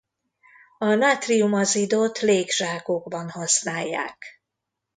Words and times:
A 0.77 0.85
nátrium-azidot 0.93 2.19
légzsákokban 2.21 3.29
használják. 3.29 4.41